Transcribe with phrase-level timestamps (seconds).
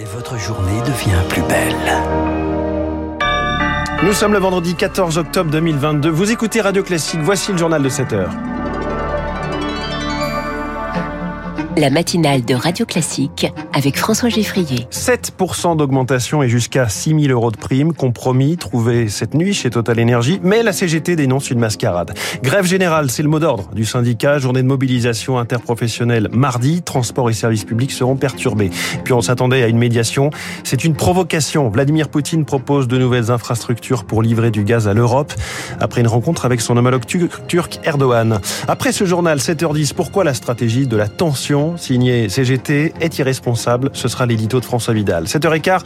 [0.00, 1.74] Et votre journée devient plus belle.
[4.04, 6.08] Nous sommes le vendredi 14 octobre 2022.
[6.08, 7.18] Vous écoutez Radio Classique.
[7.20, 8.30] Voici le journal de 7 heures.
[11.78, 14.88] La matinale de Radio Classique avec François Geffrier.
[14.90, 20.00] 7% d'augmentation et jusqu'à 6 000 euros de prime, compromis trouvé cette nuit chez Total
[20.00, 22.14] Energy, mais la CGT dénonce une mascarade.
[22.42, 24.38] Grève générale, c'est le mot d'ordre du syndicat.
[24.38, 26.82] Journée de mobilisation interprofessionnelle mardi.
[26.82, 28.70] Transport et services publics seront perturbés.
[29.04, 30.30] Puis on s'attendait à une médiation.
[30.64, 31.68] C'est une provocation.
[31.68, 35.32] Vladimir Poutine propose de nouvelles infrastructures pour livrer du gaz à l'Europe
[35.78, 38.40] après une rencontre avec son homologue turc Erdogan.
[38.66, 43.90] Après ce journal, 7h10, pourquoi la stratégie de la tension signé CGT, est irresponsable.
[43.92, 45.24] Ce sera l'édito de François Vidal.
[45.24, 45.80] 7h15,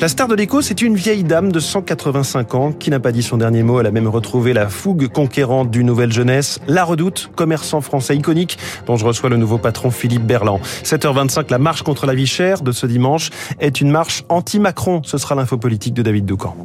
[0.00, 3.22] la star de l'écho, c'est une vieille dame de 185 ans qui n'a pas dit
[3.22, 3.80] son dernier mot.
[3.80, 6.60] Elle a même retrouvé la fougue conquérante du Nouvelle Jeunesse.
[6.68, 10.60] La Redoute, commerçant français iconique, dont je reçois le nouveau patron Philippe Berland.
[10.84, 15.02] 7h25, la marche contre la vie chère de ce dimanche est une marche anti-Macron.
[15.04, 16.56] Ce sera l'info politique de David Doucan.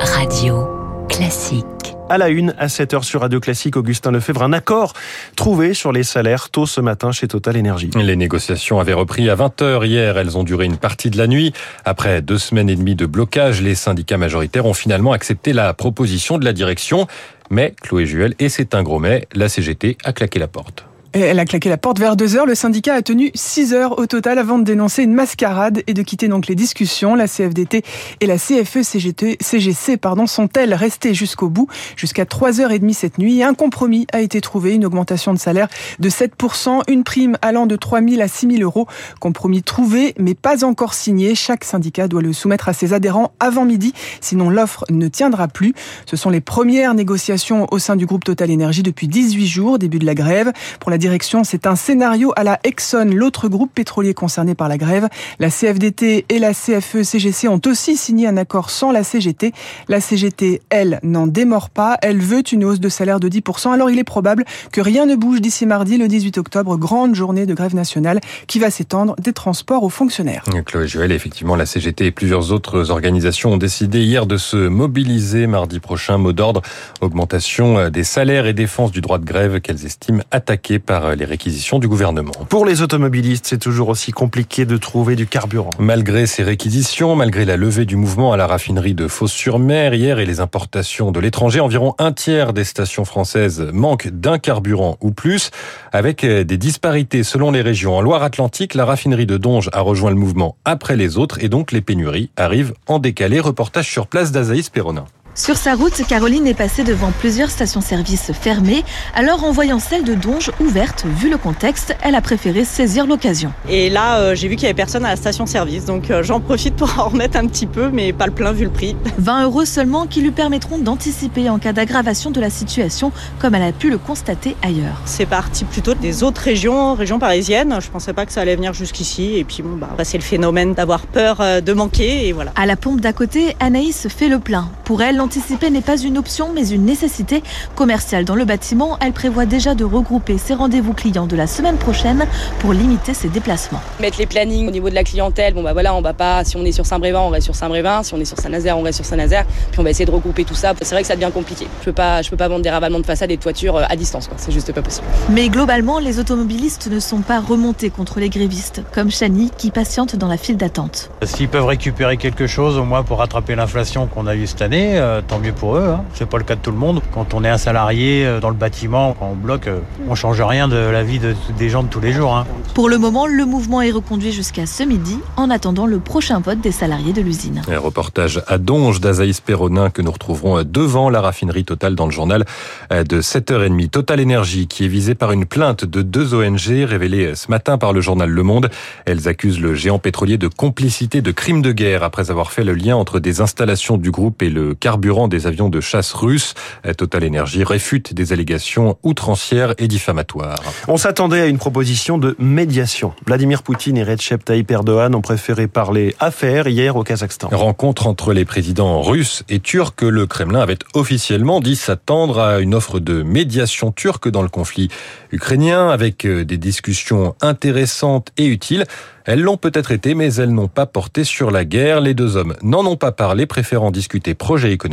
[0.00, 0.66] Radio
[1.08, 1.77] classique.
[2.10, 4.94] À la une, à 7h sur Radio Classique, Augustin Lefebvre, un accord
[5.36, 7.90] trouvé sur les salaires tôt ce matin chez Total Energy.
[7.94, 10.16] Les négociations avaient repris à 20h hier.
[10.16, 11.52] Elles ont duré une partie de la nuit.
[11.84, 16.38] Après deux semaines et demie de blocage, les syndicats majoritaires ont finalement accepté la proposition
[16.38, 17.06] de la direction.
[17.50, 20.87] Mais, Chloé Juel, et c'est un gros mais, la CGT a claqué la porte.
[21.12, 22.44] Elle a claqué la porte vers 2 heures.
[22.44, 26.02] Le syndicat a tenu 6 heures au total avant de dénoncer une mascarade et de
[26.02, 27.14] quitter donc les discussions.
[27.14, 27.82] La CFDT
[28.20, 33.42] et la CFE CGT, CGC pardon, sont-elles restées jusqu'au bout, jusqu'à 3h30 cette nuit.
[33.42, 37.76] un compromis a été trouvé, une augmentation de salaire de 7%, une prime allant de
[37.76, 38.86] 3 000 à 6 000 euros.
[39.18, 41.34] Compromis trouvé, mais pas encore signé.
[41.34, 45.72] Chaque syndicat doit le soumettre à ses adhérents avant midi, sinon l'offre ne tiendra plus.
[46.04, 49.98] Ce sont les premières négociations au sein du groupe Total Énergie depuis 18 jours, début
[49.98, 50.52] de la grève.
[50.80, 54.76] Pour la direction, c'est un scénario à la Exxon, l'autre groupe pétrolier concerné par la
[54.76, 55.08] grève.
[55.38, 59.52] La CFDT et la CFE-CGC ont aussi signé un accord sans la CGT.
[59.88, 61.96] La CGT, elle, n'en démord pas.
[62.02, 63.72] Elle veut une hausse de salaire de 10%.
[63.72, 67.46] Alors il est probable que rien ne bouge d'ici mardi, le 18 octobre, grande journée
[67.46, 70.44] de grève nationale qui va s'étendre des transports aux fonctionnaires.
[70.66, 75.46] Chloé Joël, effectivement, la CGT et plusieurs autres organisations ont décidé hier de se mobiliser
[75.46, 76.18] mardi prochain.
[76.18, 76.62] Mot d'ordre,
[77.00, 81.78] augmentation des salaires et défense du droit de grève qu'elles estiment attaqué par les réquisitions
[81.78, 82.32] du gouvernement.
[82.48, 85.68] Pour les automobilistes, c'est toujours aussi compliqué de trouver du carburant.
[85.78, 90.24] Malgré ces réquisitions, malgré la levée du mouvement à la raffinerie de Fos-sur-Mer hier et
[90.24, 95.50] les importations de l'étranger, environ un tiers des stations françaises manquent d'un carburant ou plus,
[95.92, 97.94] avec des disparités selon les régions.
[97.94, 101.70] En Loire-Atlantique, la raffinerie de Donge a rejoint le mouvement après les autres et donc
[101.70, 103.40] les pénuries arrivent en décalé.
[103.40, 105.04] Reportage sur place d'Azaïs Perronin.
[105.38, 108.84] Sur sa route, Caroline est passée devant plusieurs stations-service fermées.
[109.14, 113.52] Alors, en voyant celle de Donge ouverte, vu le contexte, elle a préféré saisir l'occasion.
[113.68, 116.40] Et là, euh, j'ai vu qu'il y avait personne à la station-service, donc euh, j'en
[116.40, 118.96] profite pour en remettre un petit peu, mais pas le plein vu le prix.
[119.18, 123.62] 20 euros seulement qui lui permettront d'anticiper en cas d'aggravation de la situation, comme elle
[123.62, 125.00] a pu le constater ailleurs.
[125.04, 127.78] C'est parti plutôt des autres régions, régions parisiennes.
[127.80, 130.74] Je pensais pas que ça allait venir jusqu'ici, et puis bon, bah, c'est le phénomène
[130.74, 132.50] d'avoir peur euh, de manquer, et voilà.
[132.56, 134.68] À la pompe d'à côté, Anaïs fait le plein.
[134.82, 137.42] Pour elle, Anticiper n'est pas une option mais une nécessité
[137.74, 138.24] commerciale.
[138.24, 142.26] Dans le bâtiment, elle prévoit déjà de regrouper ses rendez-vous clients de la semaine prochaine
[142.60, 143.82] pour limiter ses déplacements.
[144.00, 146.56] Mettre les plannings au niveau de la clientèle, bon bah voilà, on va pas, si
[146.56, 148.96] on est sur Saint-Brévin, on reste sur Saint-Brévin, si on est sur Saint-Nazaire, on reste
[148.96, 150.72] sur Saint-Nazaire, puis on va essayer de regrouper tout ça.
[150.80, 151.66] C'est vrai que ça devient compliqué.
[151.80, 153.84] Je peux pas, je peux pas vendre des ravalements de façade et de toiture euh,
[153.86, 155.06] à distance, c'est juste pas possible.
[155.28, 160.16] Mais globalement, les automobilistes ne sont pas remontés contre les grévistes, comme Chani qui patiente
[160.16, 161.10] dans la file d'attente.
[161.22, 164.98] S'ils peuvent récupérer quelque chose au moins pour rattraper l'inflation qu'on a eue cette année,
[165.18, 165.88] euh, tant mieux pour eux.
[165.88, 166.04] Hein.
[166.14, 167.00] C'est pas le cas de tout le monde.
[167.12, 170.40] Quand on est un salarié euh, dans le bâtiment, quand on bloque, euh, on change
[170.40, 172.34] rien de la vie de, des gens de tous les jours.
[172.34, 172.46] Hein.
[172.74, 176.60] Pour le moment, le mouvement est reconduit jusqu'à ce midi, en attendant le prochain vote
[176.60, 177.62] des salariés de l'usine.
[177.68, 182.12] Un reportage à Donge d'Azaïs Perronin que nous retrouverons devant la raffinerie Total dans le
[182.12, 182.44] journal
[182.90, 183.88] de 7h30.
[183.88, 187.92] Total Énergie qui est visée par une plainte de deux ONG révélée ce matin par
[187.92, 188.70] le journal Le Monde.
[189.04, 192.74] Elles accusent le géant pétrolier de complicité de crimes de guerre après avoir fait le
[192.74, 196.54] lien entre des installations du groupe et le carburant des avions de chasse russes.
[196.96, 200.60] Total Energy réfute des allégations outrancières et diffamatoires.
[200.88, 203.12] On s'attendait à une proposition de médiation.
[203.24, 207.48] Vladimir Poutine et Recep Tayyip Erdogan ont préféré parler affaires hier au Kazakhstan.
[207.52, 210.02] Rencontre entre les présidents russes et turcs.
[210.02, 214.88] Le Kremlin avait officiellement dit s'attendre à une offre de médiation turque dans le conflit
[215.30, 218.84] ukrainien avec des discussions intéressantes et utiles.
[219.28, 222.00] Elles l'ont peut-être été, mais elles n'ont pas porté sur la guerre.
[222.00, 224.87] Les deux hommes n'en ont pas parlé, préférant discuter projet économique.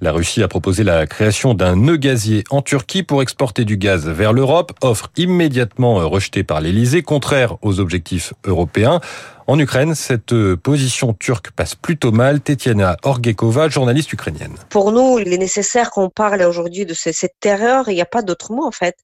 [0.00, 4.08] La Russie a proposé la création d'un nœud gazier en Turquie pour exporter du gaz
[4.08, 9.00] vers l'Europe, offre immédiatement rejetée par l'Elysée, contraire aux objectifs européens.
[9.48, 12.40] En Ukraine, cette position turque passe plutôt mal.
[12.40, 14.54] Tetiana Orgekova, journaliste ukrainienne.
[14.70, 17.88] Pour nous, il est nécessaire qu'on parle aujourd'hui de cette terreur.
[17.88, 18.96] Il n'y a pas d'autre mot en fait.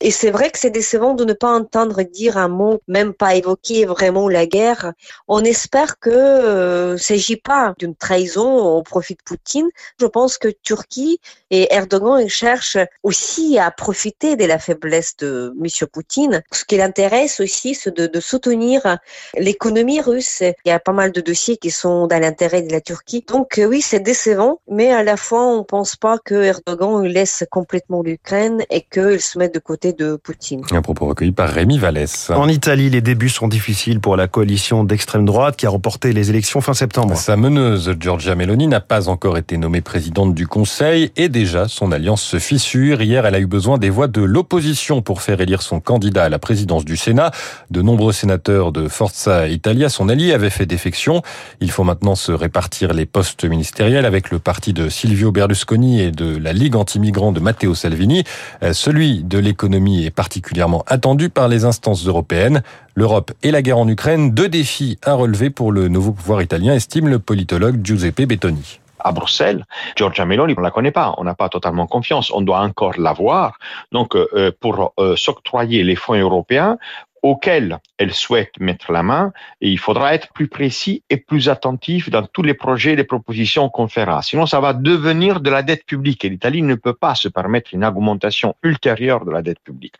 [0.00, 3.36] Et c'est vrai que c'est décevant de ne pas entendre dire un mot, même pas
[3.36, 4.92] évoquer vraiment la guerre.
[5.28, 9.68] On espère que euh, s'agit pas d'une trahison au profit de Poutine.
[10.00, 11.20] Je pense que Turquie
[11.50, 15.88] et Erdogan cherchent aussi à profiter de la faiblesse de M.
[15.92, 16.42] Poutine.
[16.50, 18.98] Ce qui l'intéresse aussi, c'est de soutenir
[19.36, 20.42] l'économie russe.
[20.42, 23.24] Il y a pas mal de dossiers qui sont dans l'intérêt de la Turquie.
[23.26, 27.44] Donc euh, oui, c'est décevant, mais à la fois, on pense pas que Erdogan laisse
[27.50, 30.62] complètement l'Ukraine et qu'il se mette de côté de Poutine.
[30.70, 32.30] Un propos recueilli par Rémi Vallès.
[32.30, 36.30] En Italie, les débuts sont difficiles pour la coalition d'extrême droite qui a remporté les
[36.30, 37.16] élections fin septembre.
[37.16, 41.92] Sa meneuse, Giorgia Meloni, n'a pas encore été nommée présidente du Conseil et déjà son
[41.92, 43.02] alliance se fissure.
[43.02, 46.28] Hier, elle a eu besoin des voix de l'opposition pour faire élire son candidat à
[46.28, 47.30] la présidence du Sénat.
[47.70, 49.48] De nombreux sénateurs de Forza
[49.88, 51.22] Son allié, avaient fait défection.
[51.60, 56.10] Il faut maintenant se répartir les postes ministériels avec le parti de Silvio Berlusconi et
[56.10, 58.24] de la Ligue anti-migrants de Matteo Salvini.
[58.62, 62.62] Euh, celui de l'économie est particulièrement attendu par les instances européennes.
[62.94, 66.74] L'Europe et la guerre en Ukraine, deux défis à relever pour le nouveau pouvoir italien,
[66.74, 69.64] estime le politologue Giuseppe Bettoni à Bruxelles.
[69.96, 72.94] Giorgia Meloni, on ne la connaît pas, on n'a pas totalement confiance, on doit encore
[72.98, 73.58] la voir.
[73.92, 76.78] Donc, euh, pour euh, s'octroyer les fonds européens,
[77.24, 79.32] auquel elle souhaite mettre la main
[79.62, 83.04] et il faudra être plus précis et plus attentif dans tous les projets et les
[83.04, 84.20] propositions qu'on fera.
[84.20, 87.72] Sinon, ça va devenir de la dette publique et l'Italie ne peut pas se permettre
[87.72, 89.94] une augmentation ultérieure de la dette publique.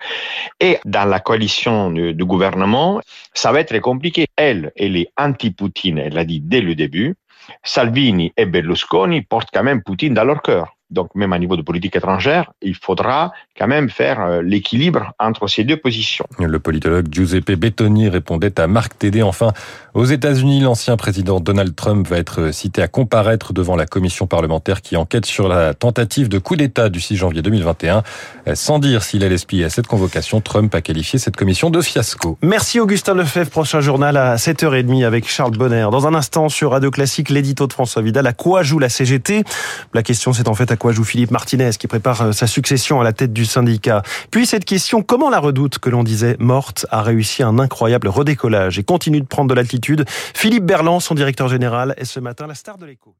[0.60, 3.00] Et dans la coalition du gouvernement,
[3.32, 4.26] ça va être compliqué.
[4.36, 7.14] Elle, elle est anti-Poutine, elle l'a dit dès le début.
[7.62, 10.73] Salvini et Berlusconi portent quand même Poutine dans leur cœur.
[10.90, 15.46] Donc même à niveau de politique étrangère, il faudra quand même faire euh, l'équilibre entre
[15.46, 16.26] ces deux positions.
[16.38, 19.22] Le politologue Giuseppe Bettoni répondait à Marc Tédé.
[19.22, 19.52] Enfin,
[19.94, 24.82] aux États-Unis, l'ancien président Donald Trump va être cité à comparaître devant la commission parlementaire
[24.82, 28.02] qui enquête sur la tentative de coup d'État du 6 janvier 2021.
[28.54, 32.38] Sans dire s'il allait espier à cette convocation, Trump a qualifié cette commission de fiasco.
[32.42, 33.50] Merci Augustin Lefebvre.
[33.50, 35.88] Prochain journal à 7h30 avec Charles Bonner.
[35.90, 38.26] Dans un instant sur Radio Classique, l'édito de François Vidal.
[38.26, 39.44] À quoi joue la CGT
[39.92, 43.00] La question c'est en fait à quoi joue Philippe Martinez qui prépare euh, sa succession
[43.00, 44.02] à la tête du syndicat.
[44.30, 48.78] Puis cette question, comment la redoute que l'on disait morte a réussi un incroyable redécollage
[48.78, 52.54] et continue de prendre de l'altitude Philippe Berland, son directeur général, est ce matin la
[52.54, 53.14] star de l'écho.